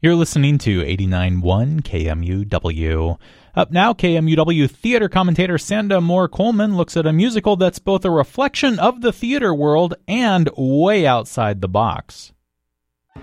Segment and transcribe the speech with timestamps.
[0.00, 3.18] You're listening to 89.1 KMUW.
[3.56, 8.10] Up now, KMUW theater commentator Sanda Moore Coleman looks at a musical that's both a
[8.12, 12.32] reflection of the theater world and way outside the box.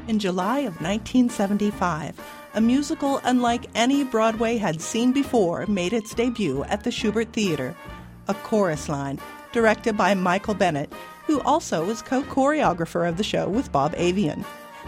[0.10, 2.20] In July of 1975,
[2.56, 7.74] a musical unlike any Broadway had seen before made its debut at the Shubert Theater,
[8.28, 9.18] A Chorus Line,
[9.54, 10.92] directed by Michael Bennett,
[11.26, 14.44] who also was co choreographer of the show with Bob Avian.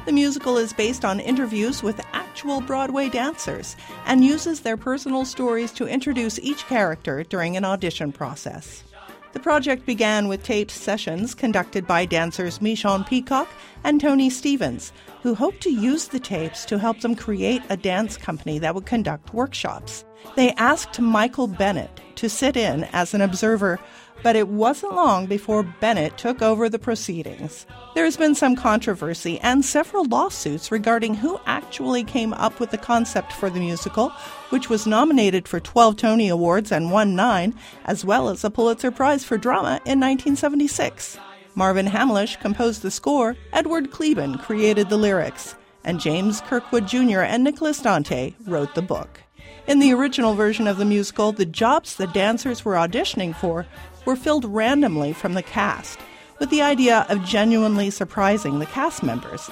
[0.08, 5.74] The musical is based on interviews with actual Broadway dancers and uses their personal stories
[5.74, 8.86] to introduce each character during an audition process.
[9.34, 13.50] The project began with taped sessions conducted by dancers Michon Peacock
[13.84, 14.94] and Tony Stevens,
[15.28, 18.86] who hoped to use the tapes to help them create a dance company that would
[18.86, 20.06] conduct workshops.
[20.38, 23.78] They asked Michael Bennett to sit in as an observer
[24.24, 27.66] but it wasn't long before Bennett took over the proceedings.
[27.94, 32.78] There has been some controversy and several lawsuits regarding who actually came up with the
[32.78, 34.10] concept for the musical,
[34.50, 37.54] which was nominated for 12 Tony Awards and won nine,
[37.86, 41.20] as well as a Pulitzer Prize for Drama in 1976.
[41.58, 47.22] Marvin Hamlisch composed the score, Edward Kleban created the lyrics, and James Kirkwood Jr.
[47.22, 49.24] and Nicholas Dante wrote the book.
[49.66, 53.66] In the original version of the musical, the jobs the dancers were auditioning for
[54.06, 55.98] were filled randomly from the cast,
[56.38, 59.50] with the idea of genuinely surprising the cast members.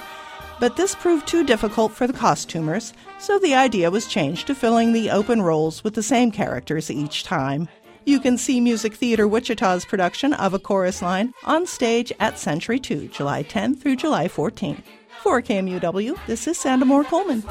[0.60, 4.92] But this proved too difficult for the costumers, so the idea was changed to filling
[4.92, 7.68] the open roles with the same characters each time.
[8.08, 12.78] You can see Music Theater Wichita's production of A Chorus Line on stage at Century
[12.78, 14.80] 2, July 10 through July 14.
[15.22, 17.42] For KMUW, this is Sanda Moore Coleman.